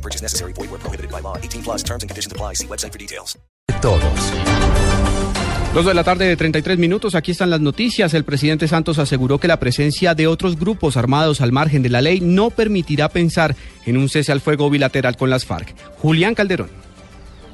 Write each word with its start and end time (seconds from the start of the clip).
No 0.00 0.02
purchase 0.02 0.22
necessary. 0.22 0.52
Void 0.54 0.70
where 0.70 0.80
prohibited 0.80 1.10
by 1.10 1.20
law. 1.20 1.36
18 1.36 1.62
plus 1.62 1.82
terms 1.82 2.02
and 2.02 2.08
conditions 2.08 2.32
apply. 2.32 2.54
See 2.54 2.66
website 2.66 2.92
for 2.92 2.98
details. 2.98 3.38
Todos. 3.82 4.32
Dos 5.74 5.86
de 5.86 5.94
la 5.94 6.02
tarde 6.02 6.26
de 6.26 6.36
33 6.36 6.78
minutos, 6.78 7.14
aquí 7.14 7.30
están 7.30 7.48
las 7.48 7.60
noticias. 7.60 8.12
El 8.14 8.24
presidente 8.24 8.66
Santos 8.66 8.98
aseguró 8.98 9.38
que 9.38 9.46
la 9.46 9.60
presencia 9.60 10.14
de 10.14 10.26
otros 10.26 10.58
grupos 10.58 10.96
armados 10.96 11.40
al 11.40 11.52
margen 11.52 11.82
de 11.82 11.90
la 11.90 12.00
ley 12.00 12.20
no 12.20 12.50
permitirá 12.50 13.08
pensar 13.08 13.54
en 13.86 13.96
un 13.96 14.08
cese 14.08 14.32
al 14.32 14.40
fuego 14.40 14.68
bilateral 14.68 15.16
con 15.16 15.30
las 15.30 15.44
FARC. 15.44 15.74
Julián 15.98 16.34
Calderón. 16.34 16.70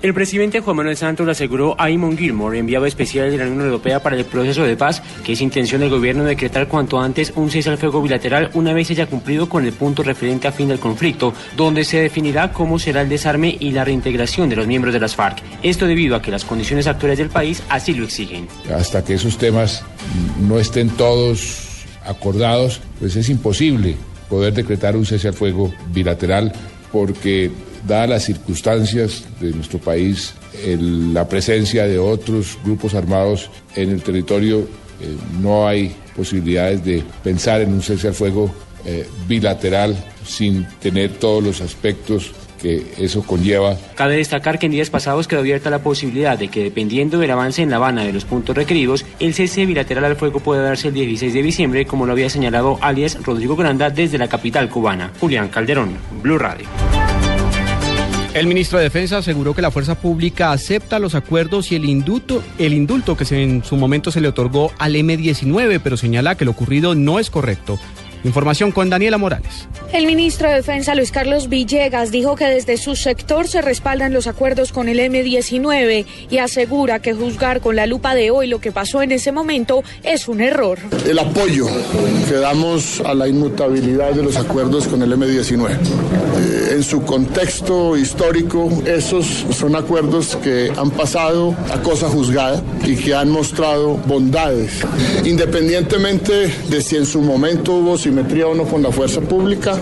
El 0.07 0.15
presidente 0.15 0.61
Juan 0.61 0.77
Manuel 0.77 0.97
Santos 0.97 1.29
aseguró 1.29 1.75
a 1.81 1.91
Eamon 1.91 2.17
Gilmore, 2.17 2.61
enviado 2.61 2.87
especial 2.87 3.29
de 3.29 3.39
la 3.39 3.47
Unión 3.47 3.63
Europea 3.63 4.01
para 4.01 4.15
el 4.15 4.25
proceso 4.25 4.63
de 4.63 4.77
paz, 4.77 5.03
que 5.25 5.33
es 5.33 5.41
intención 5.41 5.81
del 5.81 5.91
gobierno 5.91 6.23
decretar 6.23 6.69
cuanto 6.69 7.01
antes 7.01 7.33
un 7.35 7.51
cese 7.51 7.71
al 7.71 7.77
fuego 7.77 8.01
bilateral 8.01 8.53
una 8.55 8.73
vez 8.73 8.89
haya 8.93 9.09
cumplido 9.09 9.49
con 9.49 9.67
el 9.67 9.73
punto 9.73 10.05
referente 10.05 10.47
a 10.47 10.53
fin 10.53 10.69
del 10.69 10.79
conflicto, 10.79 11.35
donde 11.57 11.83
se 11.83 12.01
definirá 12.01 12.53
cómo 12.53 12.79
será 12.79 13.01
el 13.01 13.09
desarme 13.09 13.57
y 13.59 13.73
la 13.73 13.85
reintegración 13.85 14.49
de 14.49 14.55
los 14.55 14.69
miembros 14.69 14.95
de 14.95 15.01
las 15.01 15.17
FARC. 15.17 15.43
Esto 15.65 15.89
debido 15.89 16.15
a 16.15 16.23
que 16.23 16.31
las 16.31 16.45
condiciones 16.45 16.87
actuales 16.87 17.19
del 17.19 17.31
país 17.31 17.61
así 17.69 17.93
lo 17.93 18.05
exigen. 18.05 18.47
Hasta 18.73 19.05
que 19.05 19.15
esos 19.15 19.39
temas 19.39 19.83
no 20.39 20.61
estén 20.61 20.89
todos 20.91 21.85
acordados, 22.05 22.81
pues 23.01 23.17
es 23.17 23.29
imposible 23.29 23.97
poder 24.31 24.55
decretar 24.55 24.95
un 24.95 25.05
cese 25.05 25.27
al 25.27 25.35
fuego 25.35 25.75
bilateral 25.93 26.53
porque 26.93 27.51
dadas 27.87 28.09
las 28.09 28.25
circunstancias 28.25 29.25
de 29.41 29.53
nuestro 29.53 29.79
país, 29.79 30.35
la 30.79 31.29
presencia 31.29 31.87
de 31.87 31.99
otros 31.99 32.59
grupos 32.65 32.95
armados 32.95 33.51
en 33.75 33.91
el 33.91 34.03
territorio, 34.03 34.61
eh, 35.01 35.17
no 35.41 35.67
hay 35.69 35.95
posibilidades 36.17 36.85
de 36.85 37.03
pensar 37.23 37.61
en 37.61 37.73
un 37.73 37.83
cese 37.83 38.09
al 38.09 38.15
fuego 38.15 38.51
eh, 38.85 39.07
bilateral 39.29 39.97
sin 40.25 40.67
tener 40.81 41.11
todos 41.13 41.43
los 41.43 41.61
aspectos 41.61 42.33
que 42.61 42.95
eso 42.99 43.23
conlleva. 43.23 43.77
Cabe 43.95 44.17
destacar 44.17 44.59
que 44.59 44.67
en 44.67 44.73
días 44.73 44.91
pasados 44.91 45.29
quedó 45.29 45.41
abierta 45.41 45.69
la 45.71 45.81
posibilidad 45.81 46.39
de 46.39 46.49
que, 46.49 46.63
dependiendo 46.63 47.19
del 47.19 47.31
avance 47.31 47.63
en 47.63 47.71
La 47.71 47.77
Habana 47.77 48.05
de 48.05 48.13
los 48.13 48.25
puntos 48.25 48.57
requeridos, 48.57 49.05
el 49.21 49.35
cese 49.35 49.67
bilateral 49.67 50.05
al 50.05 50.17
fuego 50.17 50.41
puede 50.41 50.63
darse 50.63 50.89
el 50.89 50.95
16 50.95 51.35
de 51.35 51.43
diciembre, 51.43 51.87
como 51.87 52.07
lo 52.07 52.13
había 52.13 52.31
señalado 52.31 52.79
alias 52.81 53.19
Rodrigo 53.23 53.57
Granda 53.57 53.91
desde 53.91 54.19
la 54.19 54.29
capital 54.29 54.71
cubana. 54.71 55.13
Julián 55.21 55.49
Calderón, 55.49 55.99
Blue 56.23 56.39
Radio. 56.39 56.67
El 58.37 58.47
ministro 58.49 58.77
de 58.77 58.85
Defensa 58.85 59.17
aseguró 59.17 59.55
que 59.55 59.63
la 59.63 59.71
fuerza 59.71 59.95
pública 59.95 60.53
acepta 60.53 60.99
los 60.99 61.15
acuerdos 61.15 61.73
y 61.73 61.77
el 61.77 61.87
indulto, 61.87 62.45
el 62.59 62.75
indulto 62.75 63.17
que 63.17 63.25
en 63.43 63.65
su 63.65 63.79
momento 63.79 64.11
se 64.11 64.21
le 64.21 64.29
otorgó 64.29 64.73
al 64.79 64.95
M-19, 64.95 65.81
pero 65.83 65.97
señala 65.97 66.35
que 66.35 66.45
lo 66.45 66.51
ocurrido 66.51 66.95
no 66.95 67.19
es 67.19 67.31
correcto. 67.31 67.79
Información 68.27 68.73
con 68.73 68.91
Daniela 68.91 69.19
Morales. 69.19 69.69
El 69.93 70.07
ministro 70.07 70.49
de 70.49 70.57
Defensa 70.57 70.95
Luis 70.95 71.11
Carlos 71.11 71.49
Villegas 71.49 72.11
dijo 72.11 72.37
que 72.37 72.47
desde 72.47 72.77
su 72.77 72.97
sector 72.97 73.49
se 73.49 73.63
respaldan 73.63 74.13
los 74.13 74.27
acuerdos 74.27 74.73
con 74.73 74.89
el 74.89 75.01
M-19 75.01 76.05
y 76.31 76.39
asegura 76.39 77.01
que 77.01 77.15
juzgar 77.15 77.61
con 77.61 77.77
la 77.77 77.87
lupa 77.87 78.15
de 78.15 78.31
hoy 78.31 78.47
lo 78.47 78.61
que 78.61 78.73
pasó 78.73 79.03
en 79.03 79.13
ese 79.13 79.33
momento 79.33 79.83
es 80.03 80.29
un 80.29 80.41
error. 80.41 80.79
el 81.09 81.19
apoyo 81.19 81.67
que 82.29 82.35
damos 82.35 83.01
a 83.01 83.15
la 83.15 83.29
inmutabilidad 83.29 84.13
de 84.13 84.23
los 84.23 84.37
acuerdos 84.37 84.87
con 84.89 85.03
el 85.03 85.13
M-19. 85.13 85.71
Eh, 85.71 86.73
en 86.73 86.83
su 86.83 87.03
contexto 87.03 87.97
histórico, 87.97 88.69
esos 88.85 89.47
son 89.51 89.77
acuerdos 89.77 90.37
que 90.37 90.73
han 90.77 90.91
pasado 90.91 91.55
a 91.73 91.81
cosa 91.83 92.09
juzgada 92.09 92.63
y 92.85 92.97
que 92.97 93.15
han 93.15 93.31
mostrado 93.31 93.95
bondades, 94.07 94.73
independientemente 95.25 96.53
de 96.69 96.83
si 96.83 96.97
en 96.97 97.07
su 97.07 97.23
momento 97.23 97.75
hubo 97.75 97.97
no 98.23 98.65
con 98.65 98.83
la 98.83 98.91
fuerza 98.91 99.21
pública. 99.21 99.77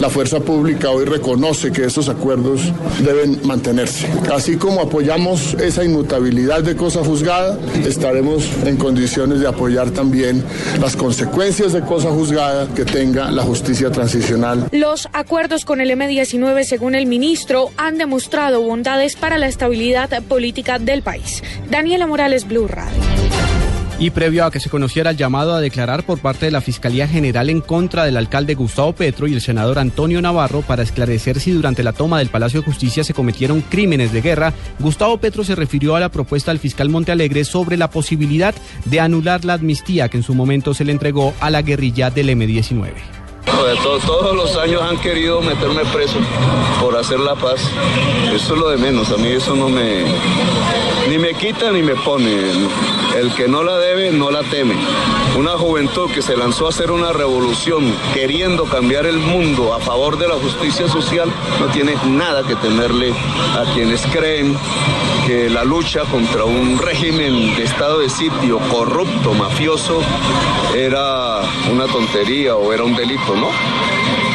La 0.00 0.10
fuerza 0.10 0.40
pública 0.40 0.90
hoy 0.90 1.04
reconoce 1.04 1.72
que 1.72 1.84
esos 1.84 2.08
acuerdos 2.08 2.60
deben 3.04 3.40
mantenerse. 3.44 4.06
Así 4.32 4.56
como 4.56 4.80
apoyamos 4.80 5.54
esa 5.54 5.84
inmutabilidad 5.84 6.62
de 6.62 6.76
cosa 6.76 7.02
juzgada, 7.02 7.58
estaremos 7.86 8.48
en 8.64 8.76
condiciones 8.76 9.40
de 9.40 9.48
apoyar 9.48 9.90
también 9.90 10.44
las 10.80 10.96
consecuencias 10.96 11.72
de 11.72 11.80
cosa 11.80 12.10
juzgada 12.10 12.68
que 12.74 12.84
tenga 12.84 13.30
la 13.30 13.42
justicia 13.42 13.90
transicional. 13.90 14.68
Los 14.72 15.08
acuerdos 15.12 15.64
con 15.64 15.80
el 15.80 15.90
M-19, 15.90 16.64
según 16.64 16.94
el 16.94 17.06
ministro, 17.06 17.70
han 17.76 17.98
demostrado 17.98 18.62
bondades 18.62 19.16
para 19.16 19.38
la 19.38 19.48
estabilidad 19.48 20.22
política 20.24 20.78
del 20.78 21.02
país. 21.02 21.42
Daniela 21.70 22.06
Morales, 22.06 22.46
Blue 22.46 22.68
Radio. 22.68 23.09
Y 24.00 24.08
previo 24.08 24.46
a 24.46 24.50
que 24.50 24.60
se 24.60 24.70
conociera 24.70 25.10
el 25.10 25.18
llamado 25.18 25.54
a 25.54 25.60
declarar 25.60 26.04
por 26.04 26.20
parte 26.20 26.46
de 26.46 26.50
la 26.50 26.62
Fiscalía 26.62 27.06
General 27.06 27.50
en 27.50 27.60
contra 27.60 28.06
del 28.06 28.16
alcalde 28.16 28.54
Gustavo 28.54 28.94
Petro 28.94 29.26
y 29.26 29.34
el 29.34 29.42
senador 29.42 29.78
Antonio 29.78 30.22
Navarro 30.22 30.62
para 30.62 30.82
esclarecer 30.82 31.38
si 31.38 31.50
durante 31.50 31.82
la 31.82 31.92
toma 31.92 32.18
del 32.18 32.30
Palacio 32.30 32.60
de 32.60 32.64
Justicia 32.64 33.04
se 33.04 33.12
cometieron 33.12 33.60
crímenes 33.60 34.10
de 34.10 34.22
guerra, 34.22 34.54
Gustavo 34.78 35.18
Petro 35.18 35.44
se 35.44 35.54
refirió 35.54 35.96
a 35.96 36.00
la 36.00 36.08
propuesta 36.08 36.50
del 36.50 36.60
fiscal 36.60 36.88
Montealegre 36.88 37.44
sobre 37.44 37.76
la 37.76 37.90
posibilidad 37.90 38.54
de 38.86 39.00
anular 39.00 39.44
la 39.44 39.54
amnistía 39.54 40.08
que 40.08 40.16
en 40.16 40.22
su 40.22 40.34
momento 40.34 40.72
se 40.72 40.86
le 40.86 40.92
entregó 40.92 41.34
a 41.38 41.50
la 41.50 41.60
guerrilla 41.60 42.08
del 42.08 42.30
M-19. 42.30 43.19
Todos 44.06 44.34
los 44.34 44.56
años 44.56 44.82
han 44.82 44.96
querido 44.98 45.40
meterme 45.42 45.84
preso 45.86 46.18
por 46.80 46.96
hacer 46.96 47.20
la 47.20 47.34
paz. 47.34 47.60
Eso 48.32 48.54
es 48.54 48.60
lo 48.60 48.68
de 48.70 48.76
menos. 48.76 49.10
A 49.10 49.16
mí 49.16 49.28
eso 49.28 49.54
no 49.54 49.68
me. 49.68 50.04
Ni 51.08 51.18
me 51.18 51.34
quita 51.34 51.70
ni 51.70 51.82
me 51.82 51.94
pone. 51.94 52.50
El 53.16 53.34
que 53.34 53.48
no 53.48 53.62
la 53.62 53.78
debe, 53.78 54.10
no 54.12 54.30
la 54.30 54.42
teme. 54.44 54.74
Una 55.36 55.52
juventud 55.52 56.10
que 56.10 56.22
se 56.22 56.36
lanzó 56.36 56.66
a 56.66 56.68
hacer 56.70 56.90
una 56.90 57.12
revolución 57.12 57.94
queriendo 58.12 58.64
cambiar 58.64 59.06
el 59.06 59.18
mundo 59.18 59.72
a 59.74 59.78
favor 59.78 60.18
de 60.18 60.28
la 60.28 60.34
justicia 60.34 60.88
social 60.88 61.32
no 61.60 61.66
tiene 61.68 61.94
nada 62.06 62.42
que 62.42 62.56
temerle 62.56 63.12
a 63.12 63.64
quienes 63.72 64.04
creen 64.06 64.56
que 65.26 65.48
la 65.48 65.64
lucha 65.64 66.00
contra 66.10 66.44
un 66.44 66.78
régimen 66.78 67.54
de 67.54 67.62
estado 67.64 68.00
de 68.00 68.08
sitio 68.08 68.58
corrupto, 68.70 69.32
mafioso, 69.34 70.00
era 70.74 71.40
una 71.70 71.86
tontería 71.86 72.56
o 72.56 72.72
era 72.72 72.84
un 72.84 72.96
delito, 72.96 73.36
¿no? 73.40 73.48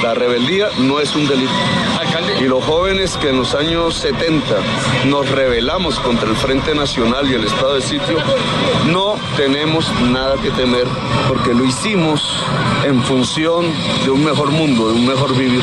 La 0.03 0.13
rebeldía 0.13 0.67
no 0.79 0.99
es 0.99 1.15
un 1.15 1.27
delito. 1.27 1.51
Y 2.39 2.45
los 2.45 2.63
jóvenes 2.63 3.17
que 3.17 3.29
en 3.29 3.37
los 3.37 3.55
años 3.55 3.95
70 3.95 4.43
nos 5.07 5.29
rebelamos 5.29 5.99
contra 5.99 6.29
el 6.29 6.35
Frente 6.35 6.73
Nacional 6.75 7.29
y 7.29 7.33
el 7.33 7.45
estado 7.45 7.75
de 7.75 7.81
sitio, 7.81 8.17
no 8.91 9.15
tenemos 9.37 9.91
nada 10.01 10.35
que 10.41 10.49
temer 10.51 10.85
porque 11.27 11.53
lo 11.53 11.65
hicimos 11.65 12.43
en 12.85 13.01
función 13.03 13.65
de 14.03 14.11
un 14.11 14.23
mejor 14.23 14.51
mundo, 14.51 14.89
de 14.89 14.93
un 14.93 15.07
mejor 15.07 15.35
vivir. 15.35 15.61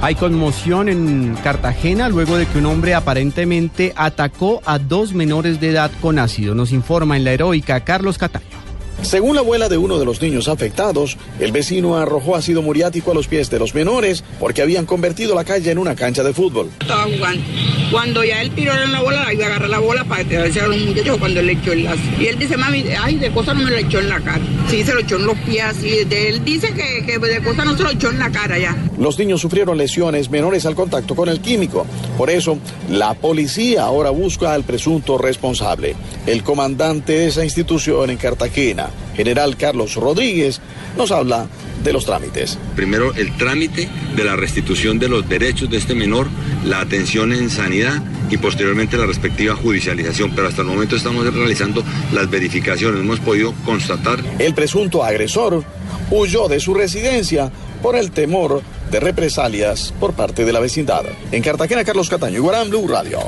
Hay 0.00 0.14
conmoción 0.16 0.88
en 0.88 1.36
Cartagena 1.44 2.08
luego 2.08 2.36
de 2.36 2.46
que 2.46 2.58
un 2.58 2.66
hombre 2.66 2.94
aparentemente 2.94 3.92
atacó 3.96 4.60
a 4.64 4.78
dos 4.78 5.14
menores 5.14 5.60
de 5.60 5.70
edad 5.70 5.90
con 6.00 6.18
ácido. 6.18 6.54
Nos 6.54 6.72
informa 6.72 7.16
en 7.16 7.24
la 7.24 7.32
heroica 7.32 7.80
Carlos 7.84 8.18
Cataño. 8.18 8.61
Según 9.00 9.34
la 9.34 9.40
abuela 9.40 9.68
de 9.68 9.78
uno 9.78 9.98
de 9.98 10.04
los 10.04 10.20
niños 10.20 10.48
afectados, 10.48 11.16
el 11.40 11.50
vecino 11.52 11.96
arrojó 11.96 12.36
ácido 12.36 12.62
muriático 12.62 13.10
a 13.10 13.14
los 13.14 13.26
pies 13.26 13.50
de 13.50 13.58
los 13.58 13.74
menores 13.74 14.22
porque 14.38 14.62
habían 14.62 14.86
convertido 14.86 15.34
la 15.34 15.44
calle 15.44 15.70
en 15.70 15.78
una 15.78 15.94
cancha 15.96 16.22
de 16.22 16.32
fútbol. 16.32 16.70
Estaba 16.80 17.04
jugando. 17.04 17.42
Cuando 17.90 18.24
ya 18.24 18.40
él 18.40 18.50
tiró 18.54 18.72
en 18.72 18.92
la 18.92 19.02
bola, 19.02 19.32
iba 19.32 19.44
a 19.44 19.48
agarrar 19.48 19.68
la 19.68 19.78
bola 19.78 20.04
para 20.04 20.24
tirarse 20.24 20.60
a 20.60 20.66
los 20.66 20.78
muchachos 20.78 21.18
cuando 21.18 21.42
le 21.42 21.52
echó 21.52 21.72
el 21.72 21.84
lazo. 21.84 22.00
Y 22.18 22.26
él 22.26 22.38
dice, 22.38 22.56
mami, 22.56 22.84
ay, 22.98 23.16
de 23.16 23.30
cosa 23.32 23.52
no 23.52 23.64
me 23.64 23.70
lo 23.70 23.76
echó 23.76 23.98
en 23.98 24.08
la 24.08 24.20
cara. 24.20 24.40
Sí, 24.70 24.82
se 24.82 24.94
lo 24.94 25.00
echó 25.00 25.16
en 25.16 25.26
los 25.26 25.38
pies, 25.40 25.64
así. 25.64 25.98
Él 26.10 26.44
dice 26.44 26.72
que, 26.72 27.04
que 27.04 27.18
de 27.18 27.42
cosa 27.42 27.64
no 27.64 27.76
se 27.76 27.82
lo 27.82 27.90
echó 27.90 28.10
en 28.10 28.18
la 28.18 28.30
cara 28.30 28.58
ya. 28.58 28.76
Los 28.98 29.18
niños 29.18 29.40
sufrieron 29.42 29.76
lesiones 29.76 30.30
menores 30.30 30.64
al 30.64 30.74
contacto 30.74 31.14
con 31.14 31.28
el 31.28 31.40
químico. 31.40 31.86
Por 32.16 32.30
eso, 32.30 32.58
la 32.88 33.14
policía 33.14 33.82
ahora 33.82 34.10
busca 34.10 34.54
al 34.54 34.64
presunto 34.64 35.18
responsable. 35.18 35.94
El 36.26 36.42
comandante 36.42 37.12
de 37.12 37.26
esa 37.26 37.44
institución 37.44 38.08
en 38.10 38.16
Cartagena, 38.16 38.81
general 39.14 39.56
Carlos 39.56 39.94
Rodríguez, 39.94 40.60
nos 40.96 41.10
habla 41.10 41.46
de 41.82 41.92
los 41.92 42.04
trámites. 42.04 42.58
Primero, 42.76 43.12
el 43.14 43.36
trámite 43.36 43.88
de 44.16 44.24
la 44.24 44.36
restitución 44.36 44.98
de 44.98 45.08
los 45.08 45.28
derechos 45.28 45.68
de 45.70 45.78
este 45.78 45.94
menor, 45.94 46.28
la 46.64 46.80
atención 46.80 47.32
en 47.32 47.50
sanidad 47.50 48.02
y 48.30 48.36
posteriormente 48.36 48.96
la 48.96 49.06
respectiva 49.06 49.56
judicialización. 49.56 50.32
Pero 50.34 50.48
hasta 50.48 50.62
el 50.62 50.68
momento 50.68 50.96
estamos 50.96 51.32
realizando 51.32 51.82
las 52.12 52.30
verificaciones. 52.30 53.00
Hemos 53.00 53.20
podido 53.20 53.52
constatar 53.64 54.20
El 54.38 54.54
presunto 54.54 55.04
agresor 55.04 55.64
huyó 56.10 56.48
de 56.48 56.60
su 56.60 56.74
residencia 56.74 57.50
por 57.82 57.96
el 57.96 58.10
temor 58.10 58.62
de 58.90 59.00
represalias 59.00 59.92
por 59.98 60.12
parte 60.12 60.44
de 60.44 60.52
la 60.52 60.60
vecindad. 60.60 61.04
En 61.32 61.42
Cartagena, 61.42 61.84
Carlos 61.84 62.08
Cataño, 62.08 62.42
Guarán 62.42 62.70
Blue 62.70 62.86
Radio. 62.86 63.18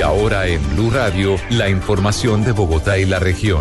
Y 0.00 0.02
ahora 0.02 0.46
en 0.46 0.62
Blue 0.74 0.88
Radio, 0.90 1.36
la 1.50 1.68
información 1.68 2.42
de 2.42 2.52
Bogotá 2.52 2.96
y 2.96 3.04
la 3.04 3.18
región. 3.18 3.60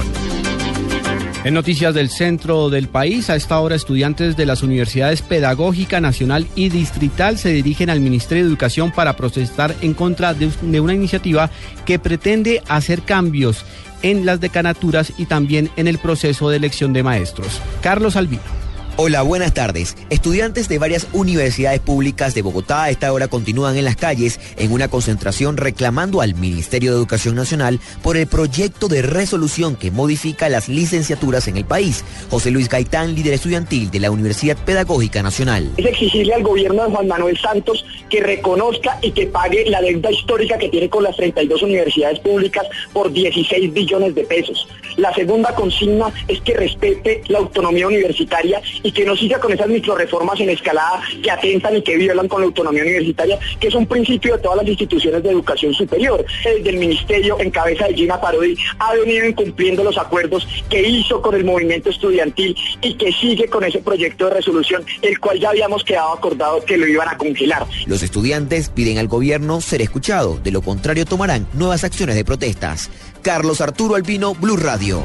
En 1.44 1.54
noticias 1.54 1.94
del 1.94 2.10
centro 2.10 2.70
del 2.70 2.88
país, 2.88 3.30
a 3.30 3.36
esta 3.36 3.60
hora 3.60 3.76
estudiantes 3.76 4.38
de 4.38 4.46
las 4.46 4.64
universidades 4.64 5.22
Pedagógica 5.22 6.00
Nacional 6.00 6.48
y 6.56 6.70
Distrital 6.70 7.38
se 7.38 7.50
dirigen 7.50 7.90
al 7.90 8.00
Ministerio 8.00 8.46
de 8.46 8.50
Educación 8.52 8.92
para 8.92 9.18
protestar 9.18 9.76
en 9.82 9.94
contra 9.94 10.34
de, 10.34 10.80
una 10.80 10.94
iniciativa 10.94 11.50
que 11.86 12.00
pretende 12.00 12.64
hacer 12.70 13.02
cambios 13.02 13.66
en 14.02 14.26
las 14.26 14.40
decanaturas 14.40 15.12
y 15.18 15.26
también 15.26 15.70
en 15.76 15.90
el 15.90 15.98
proceso 15.98 16.50
de 16.50 16.56
elección 16.56 16.94
de 16.94 17.04
maestros. 17.04 17.60
Carlos 17.82 18.16
Albino. 18.16 18.69
Hola, 19.02 19.22
buenas 19.22 19.54
tardes. 19.54 19.96
Estudiantes 20.10 20.68
de 20.68 20.78
varias 20.78 21.08
universidades 21.14 21.80
públicas 21.80 22.36
de 22.36 22.42
Bogotá 22.42 22.84
a 22.84 22.90
esta 22.90 23.14
hora 23.14 23.30
continúan 23.30 23.78
en 23.78 23.86
las 23.86 23.96
calles 23.96 24.42
en 24.58 24.74
una 24.74 24.90
concentración 24.90 25.56
reclamando 25.56 26.20
al 26.20 26.36
Ministerio 26.36 26.92
de 26.92 26.98
Educación 26.98 27.36
Nacional 27.36 27.80
por 28.04 28.18
el 28.18 28.28
proyecto 28.28 28.90
de 28.90 29.02
resolución 29.02 29.78
que 29.78 29.90
modifica 29.90 30.50
las 30.50 30.68
licenciaturas 30.68 31.48
en 31.48 31.56
el 31.56 31.64
país. 31.64 32.04
José 32.30 32.52
Luis 32.52 32.68
Gaitán, 32.68 33.16
líder 33.16 33.36
estudiantil 33.36 33.90
de 33.90 34.02
la 34.02 34.12
Universidad 34.12 34.58
Pedagógica 34.58 35.24
Nacional. 35.24 35.72
Es 35.78 35.86
exigirle 35.86 36.34
al 36.34 36.44
gobierno 36.44 36.84
de 36.84 36.92
Juan 36.92 37.08
Manuel 37.08 37.38
Santos 37.38 37.86
que 38.10 38.20
reconozca 38.20 39.00
y 39.02 39.12
que 39.12 39.28
pague 39.28 39.64
la 39.70 39.80
deuda 39.80 40.12
histórica 40.12 40.58
que 40.58 40.68
tiene 40.68 40.90
con 40.90 41.04
las 41.04 41.16
32 41.16 41.64
universidades 41.64 42.20
públicas 42.20 42.68
por 42.92 43.14
16 43.14 43.72
billones 43.72 44.14
de 44.14 44.26
pesos. 44.26 44.68
La 44.98 45.14
segunda 45.14 45.54
consigna 45.56 46.12
es 46.28 46.42
que 46.42 46.54
respete 46.54 47.22
la 47.28 47.40
autonomía 47.40 47.88
universitaria 47.88 48.62
y 48.84 48.92
que 48.92 49.06
no 49.06 49.16
siga 49.16 49.40
con 49.40 49.52
esas 49.52 49.68
microreformas 49.68 50.40
en 50.40 50.50
escalada 50.50 51.02
que 51.22 51.32
atentan 51.32 51.78
y 51.78 51.82
que 51.82 51.98
violan 51.98 52.28
con 52.28 52.42
la 52.42 52.48
autonomía 52.48 52.84
universitaria, 52.84 53.40
que 53.60 53.68
es 53.68 53.76
un 53.76 53.86
principio 53.86 54.36
de 54.36 54.42
todas 54.42 54.58
las 54.58 54.68
instituciones 54.68 55.24
de 55.24 55.30
educación 55.30 55.74
superior. 55.74 56.26
Desde 56.44 56.70
el 56.70 56.78
Ministerio, 56.78 57.38
en 57.40 57.52
cabeza 57.52 57.88
de 57.88 57.94
Gina 57.94 58.20
Parodi, 58.20 58.56
ha 58.80 58.94
venido 58.94 59.26
incumpliendo 59.26 59.84
los 59.84 59.98
acuerdos 59.98 60.48
que 60.70 60.88
hizo 60.88 61.22
con 61.22 61.36
el 61.36 61.44
movimiento 61.44 61.90
estudiantil 61.90 62.56
y 62.82 62.94
que 62.96 63.12
sigue 63.12 63.48
con 63.48 63.64
ese 63.64 63.80
proyecto 63.80 64.26
de 64.26 64.36
resolución, 64.36 64.84
el 65.02 65.20
cual 65.20 65.40
ya 65.40 65.50
habíamos 65.50 65.84
quedado 65.84 66.14
acordado 66.14 66.64
que 66.66 66.78
lo 66.78 66.88
iban 66.88 67.08
a 67.10 67.18
congelar. 67.18 67.66
Los 67.86 68.04
estudiantes 68.04 68.70
piden 68.70 68.98
al 68.98 69.08
gobierno 69.08 69.62
ser 69.62 69.82
escuchado, 69.82 70.38
de 70.44 70.52
lo 70.52 70.62
contrario 70.62 71.06
tomarán 71.06 71.48
nuevas 71.54 71.84
acciones 71.84 72.16
de 72.16 72.26
protestas. 72.26 72.90
Carlos 73.22 73.62
Arturo 73.62 73.96
Albino, 73.96 74.34
Blue 74.36 74.58
Radio. 74.58 75.02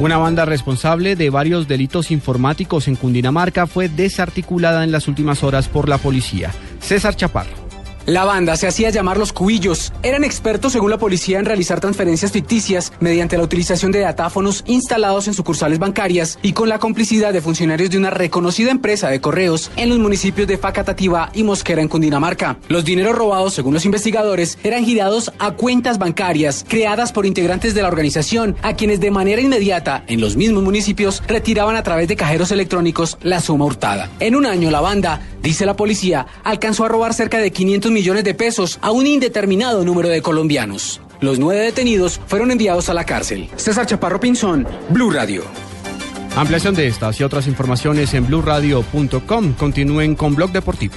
Una 0.00 0.18
banda 0.18 0.44
responsable 0.44 1.16
de 1.16 1.30
varios 1.30 1.68
delitos 1.68 2.10
informáticos 2.10 2.88
en 2.88 2.96
Cundinamarca 2.96 3.66
fue 3.66 3.88
desarticulada 3.88 4.84
en 4.84 4.92
las 4.92 5.08
últimas 5.08 5.42
horas 5.42 5.68
por 5.68 5.88
la 5.88 5.98
policía. 5.98 6.50
César 6.80 7.14
Chaparro. 7.14 7.61
La 8.06 8.24
banda 8.24 8.56
se 8.56 8.66
hacía 8.66 8.90
llamar 8.90 9.16
los 9.16 9.32
cubillos. 9.32 9.92
Eran 10.02 10.24
expertos, 10.24 10.72
según 10.72 10.90
la 10.90 10.98
policía, 10.98 11.38
en 11.38 11.44
realizar 11.44 11.78
transferencias 11.78 12.32
ficticias 12.32 12.92
mediante 12.98 13.36
la 13.36 13.44
utilización 13.44 13.92
de 13.92 14.00
datáfonos 14.00 14.64
instalados 14.66 15.28
en 15.28 15.34
sucursales 15.34 15.78
bancarias 15.78 16.38
y 16.42 16.52
con 16.52 16.68
la 16.68 16.80
complicidad 16.80 17.32
de 17.32 17.40
funcionarios 17.40 17.90
de 17.90 17.98
una 17.98 18.10
reconocida 18.10 18.72
empresa 18.72 19.08
de 19.08 19.20
correos 19.20 19.70
en 19.76 19.88
los 19.88 20.00
municipios 20.00 20.48
de 20.48 20.58
Facatativá 20.58 21.30
y 21.32 21.44
Mosquera 21.44 21.80
en 21.80 21.88
Cundinamarca. 21.88 22.58
Los 22.68 22.84
dineros 22.84 23.14
robados, 23.14 23.54
según 23.54 23.74
los 23.74 23.84
investigadores, 23.84 24.58
eran 24.64 24.84
girados 24.84 25.32
a 25.38 25.52
cuentas 25.52 25.98
bancarias 25.98 26.64
creadas 26.68 27.12
por 27.12 27.24
integrantes 27.24 27.74
de 27.74 27.82
la 27.82 27.88
organización, 27.88 28.56
a 28.62 28.74
quienes 28.74 28.98
de 28.98 29.12
manera 29.12 29.40
inmediata, 29.40 30.02
en 30.08 30.20
los 30.20 30.36
mismos 30.36 30.64
municipios, 30.64 31.22
retiraban 31.28 31.76
a 31.76 31.84
través 31.84 32.08
de 32.08 32.16
cajeros 32.16 32.50
electrónicos 32.50 33.16
la 33.22 33.40
suma 33.40 33.64
hurtada. 33.64 34.10
En 34.18 34.34
un 34.34 34.46
año, 34.46 34.70
la 34.70 34.80
banda, 34.80 35.20
dice 35.42 35.66
la 35.66 35.76
policía, 35.76 36.26
alcanzó 36.44 36.84
a 36.84 36.88
robar 36.88 37.14
cerca 37.14 37.38
de 37.38 37.50
500 37.50 37.90
millones 37.90 38.24
de 38.24 38.34
pesos 38.34 38.78
a 38.80 38.90
un 38.90 39.06
indeterminado 39.06 39.84
número 39.84 40.08
de 40.08 40.22
colombianos. 40.22 41.00
Los 41.20 41.38
nueve 41.38 41.62
detenidos 41.62 42.20
fueron 42.26 42.50
enviados 42.50 42.88
a 42.88 42.94
la 42.94 43.04
cárcel. 43.04 43.48
César 43.56 43.86
Chaparro 43.86 44.18
Pinzón, 44.20 44.66
Blue 44.90 45.10
Radio. 45.10 45.44
Ampliación 46.36 46.74
de 46.74 46.86
estas 46.86 47.20
y 47.20 47.24
otras 47.24 47.46
informaciones 47.46 48.14
en 48.14 48.26
blueradio.com. 48.26 49.52
Continúen 49.52 50.14
con 50.14 50.34
Blog 50.34 50.50
Deportivo. 50.50 50.94